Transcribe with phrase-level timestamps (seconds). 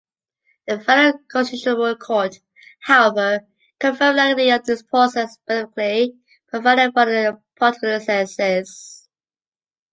[0.65, 2.39] The Federal Constitutional Court,
[2.79, 3.41] however,
[3.79, 6.15] confirmed the legality of this process, specifically
[6.47, 9.05] provided for in the “Parteiengesetz”.